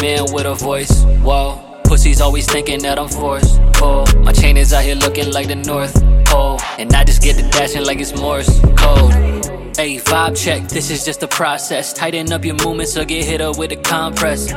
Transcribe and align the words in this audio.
man 0.00 0.24
with 0.32 0.46
a 0.46 0.54
voice. 0.54 1.04
Whoa. 1.22 1.58
Pussies 1.84 2.20
always 2.20 2.46
thinking 2.46 2.80
that 2.82 2.98
I'm 2.98 3.08
forced. 3.08 3.60
Oh, 3.82 4.04
my 4.18 4.32
chain 4.32 4.56
is 4.56 4.72
out 4.72 4.84
here 4.84 4.94
looking 4.94 5.32
like 5.32 5.48
the 5.48 5.56
North 5.56 5.94
Pole. 6.26 6.60
And 6.78 6.92
I 6.94 7.04
just 7.04 7.22
get 7.22 7.36
the 7.36 7.42
dashing 7.50 7.84
like 7.84 7.98
it's 7.98 8.14
Morse 8.16 8.60
code. 8.76 9.12
Hey, 9.76 9.96
vibe 9.98 10.36
check, 10.36 10.68
this 10.68 10.90
is 10.90 11.04
just 11.04 11.22
a 11.22 11.28
process. 11.28 11.92
Tighten 11.92 12.32
up 12.32 12.44
your 12.44 12.54
movements 12.54 12.96
or 12.96 13.04
get 13.04 13.24
hit 13.24 13.40
up 13.40 13.58
with 13.58 13.72
a 13.72 13.76
compress. 13.76 14.52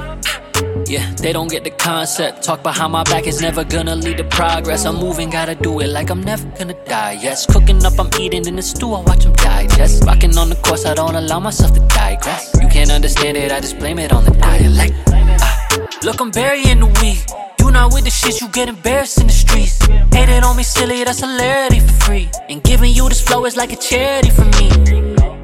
Yeah, 0.87 1.11
they 1.15 1.33
don't 1.33 1.49
get 1.49 1.63
the 1.63 1.71
concept. 1.71 2.43
Talk 2.43 2.61
behind 2.61 2.91
my 2.91 3.03
back 3.03 3.25
is 3.25 3.41
never 3.41 3.63
gonna 3.63 3.95
lead 3.95 4.17
to 4.17 4.23
progress. 4.23 4.85
I'm 4.85 4.95
moving, 4.95 5.29
gotta 5.29 5.55
do 5.55 5.79
it 5.79 5.87
like 5.87 6.09
I'm 6.09 6.21
never 6.21 6.45
gonna 6.57 6.75
die. 6.85 7.13
Yes, 7.13 7.45
cooking 7.45 7.83
up, 7.83 7.99
I'm 7.99 8.09
eating 8.19 8.45
in 8.45 8.55
the 8.55 8.61
stew, 8.61 8.93
I 8.93 9.01
watch 9.01 9.23
them 9.23 9.33
digest. 9.33 10.03
Rocking 10.03 10.37
on 10.37 10.49
the 10.49 10.55
course, 10.55 10.85
I 10.85 10.93
don't 10.93 11.15
allow 11.15 11.39
myself 11.39 11.73
to 11.73 11.79
digress. 11.87 12.53
You 12.61 12.67
can't 12.67 12.91
understand 12.91 13.37
it, 13.37 13.51
I 13.51 13.59
just 13.59 13.79
blame 13.79 13.97
it 13.97 14.11
on 14.11 14.25
the 14.25 14.31
dialect. 14.31 14.93
Ah, 15.07 15.87
look, 16.03 16.19
I'm 16.19 16.31
burying 16.31 16.79
the 16.79 16.87
weed. 17.01 17.25
You 17.59 17.71
not 17.71 17.93
with 17.93 18.03
the 18.03 18.11
shit, 18.11 18.39
you 18.41 18.47
get 18.49 18.69
embarrassed 18.69 19.19
in 19.19 19.27
the 19.27 19.33
streets. 19.33 19.79
Hated 20.13 20.43
on 20.43 20.55
me, 20.57 20.63
silly, 20.63 21.03
that's 21.03 21.21
hilarity 21.21 21.79
for 21.79 21.93
free. 22.05 22.29
And 22.49 22.61
giving 22.63 22.93
you 22.93 23.09
this 23.09 23.21
flow 23.21 23.45
is 23.45 23.55
like 23.55 23.71
a 23.73 23.77
charity 23.77 24.29
for 24.29 24.45
me. 24.45 25.02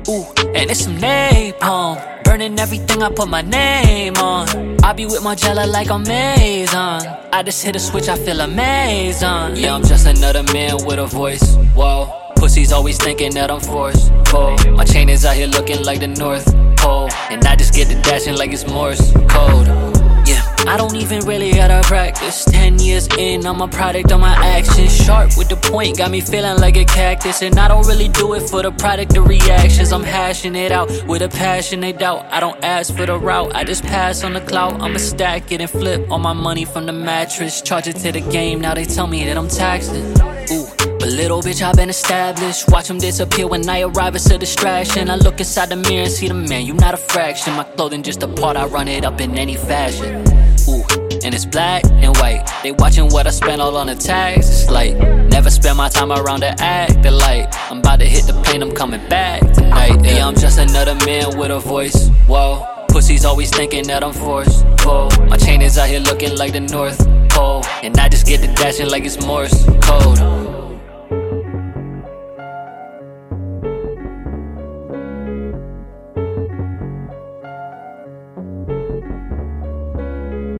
Ooh, 0.09 0.25
and 0.55 0.71
it's 0.71 0.85
some 0.85 0.97
napalm. 0.97 2.23
Burning 2.23 2.57
everything 2.57 3.03
I 3.03 3.09
put 3.09 3.29
my 3.29 3.43
name 3.43 4.15
on. 4.17 4.83
I 4.83 4.91
be 4.93 5.05
with 5.05 5.23
my 5.23 5.35
jello 5.35 5.67
like 5.67 5.91
I'm. 5.91 6.03
I 6.09 7.43
just 7.43 7.63
hit 7.63 7.75
a 7.75 7.79
switch, 7.79 8.09
I 8.09 8.17
feel 8.17 8.41
amazing. 8.41 9.55
Yeah, 9.55 9.75
I'm 9.75 9.83
just 9.83 10.07
another 10.07 10.41
man 10.51 10.83
with 10.83 10.97
a 10.97 11.05
voice. 11.05 11.55
Whoa. 11.75 12.33
Pussies 12.37 12.71
always 12.71 12.97
thinking 12.97 13.35
that 13.35 13.51
I'm 13.51 13.59
forced. 13.59 14.11
Oh, 14.33 14.55
my 14.71 14.83
chain 14.83 15.09
is 15.09 15.25
out 15.25 15.35
here 15.35 15.47
looking 15.47 15.83
like 15.83 15.99
the 15.99 16.07
North 16.07 16.45
Pole. 16.77 17.09
And 17.29 17.45
I 17.45 17.55
just 17.55 17.75
get 17.75 17.87
the 17.87 18.01
dashing 18.01 18.35
like 18.35 18.51
it's 18.51 18.65
Morse 18.65 19.11
code. 19.27 19.98
I 20.67 20.77
don't 20.77 20.95
even 20.95 21.25
really 21.25 21.51
gotta 21.51 21.81
practice. 21.87 22.45
Ten 22.45 22.79
years 22.79 23.07
in, 23.17 23.45
I'm 23.45 23.61
a 23.61 23.67
product 23.67 24.11
of 24.11 24.19
my 24.19 24.33
actions. 24.33 24.95
Sharp 24.95 25.37
with 25.37 25.49
the 25.49 25.55
point, 25.55 25.97
got 25.97 26.11
me 26.11 26.21
feeling 26.21 26.59
like 26.59 26.77
a 26.77 26.85
cactus. 26.85 27.41
And 27.41 27.57
I 27.57 27.67
don't 27.67 27.87
really 27.87 28.09
do 28.09 28.33
it 28.33 28.49
for 28.49 28.61
the 28.61 28.71
product 28.71 29.15
of 29.17 29.27
reactions. 29.27 29.91
I'm 29.91 30.03
hashing 30.03 30.55
it 30.55 30.71
out 30.71 30.89
with 31.07 31.21
a 31.21 31.29
passionate 31.29 31.97
doubt. 31.97 32.25
I 32.31 32.39
don't 32.39 32.61
ask 32.63 32.95
for 32.95 33.05
the 33.05 33.17
route, 33.17 33.55
I 33.55 33.63
just 33.63 33.83
pass 33.83 34.23
on 34.23 34.33
the 34.33 34.41
clout. 34.41 34.81
I'ma 34.81 34.97
stack 34.97 35.51
it 35.51 35.61
and 35.61 35.69
flip 35.69 36.09
all 36.11 36.19
my 36.19 36.33
money 36.33 36.65
from 36.65 36.85
the 36.85 36.93
mattress. 36.93 37.61
Charge 37.61 37.87
it 37.87 37.95
to 37.97 38.11
the 38.11 38.21
game, 38.21 38.61
now 38.61 38.73
they 38.73 38.85
tell 38.85 39.07
me 39.07 39.25
that 39.25 39.37
I'm 39.37 39.47
taxing. 39.47 40.05
Ooh. 40.51 40.67
But 40.99 41.07
little 41.07 41.41
bitch, 41.41 41.61
I've 41.61 41.77
been 41.77 41.89
established. 41.89 42.69
Watch 42.69 42.89
them 42.89 42.97
disappear 42.97 43.47
when 43.47 43.67
I 43.69 43.81
arrive, 43.81 44.15
it's 44.15 44.29
a 44.29 44.37
distraction. 44.37 45.09
I 45.09 45.15
look 45.15 45.39
inside 45.39 45.69
the 45.69 45.77
mirror 45.77 46.03
and 46.03 46.11
see 46.11 46.27
the 46.27 46.33
man, 46.33 46.65
you 46.65 46.73
not 46.73 46.93
a 46.93 46.97
fraction. 46.97 47.53
My 47.53 47.63
clothing 47.63 48.03
just 48.03 48.21
a 48.23 48.27
part, 48.27 48.57
I 48.57 48.65
run 48.65 48.87
it 48.87 49.05
up 49.05 49.21
in 49.21 49.37
any 49.37 49.55
fashion. 49.55 50.38
And 51.23 51.35
it's 51.35 51.45
black 51.45 51.83
and 51.85 52.15
white. 52.17 52.49
They 52.63 52.71
watching 52.71 53.09
what 53.09 53.27
I 53.27 53.31
spend 53.31 53.61
all 53.61 53.75
on 53.77 53.87
the 53.87 53.95
tags. 53.95 54.49
It's 54.49 54.69
like, 54.69 54.97
never 55.29 55.49
spend 55.49 55.77
my 55.77 55.89
time 55.89 56.11
around 56.11 56.41
the 56.41 56.59
act. 56.61 57.03
They 57.03 57.09
like, 57.09 57.53
I'm 57.69 57.79
about 57.79 57.99
to 57.99 58.05
hit 58.05 58.25
the 58.25 58.33
plane, 58.41 58.61
I'm 58.61 58.71
coming 58.71 59.07
back 59.09 59.41
tonight. 59.53 60.03
Yeah, 60.03 60.27
I'm 60.27 60.35
just 60.35 60.57
another 60.57 60.95
man 61.05 61.37
with 61.37 61.51
a 61.51 61.59
voice. 61.59 62.09
Whoa. 62.27 62.65
Pussies 62.89 63.25
always 63.25 63.51
thinking 63.51 63.85
that 63.87 64.03
I'm 64.03 64.13
forced. 64.13 64.65
Whoa. 64.83 65.09
My 65.27 65.37
chain 65.37 65.61
is 65.61 65.77
out 65.77 65.89
here 65.89 65.99
looking 65.99 66.35
like 66.37 66.53
the 66.53 66.61
North 66.61 66.97
Pole. 67.29 67.63
And 67.83 67.97
I 67.97 68.09
just 68.09 68.25
get 68.25 68.41
the 68.41 68.47
dashing 68.47 68.89
like 68.89 69.05
it's 69.05 69.23
Morse 69.25 69.65
code. 69.81 70.19